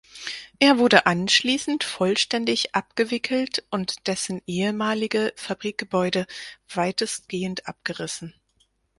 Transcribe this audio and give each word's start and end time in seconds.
Er 0.57 0.79
wurde 0.79 1.05
anschließend 1.05 1.83
vollständig 1.83 2.73
abgewickelt 2.73 3.63
und 3.69 4.07
dessen 4.07 4.41
ehemalige 4.47 5.31
Fabrikgebäude 5.35 6.25
weitestgehend 6.73 7.67
abgerissen. 7.67 8.33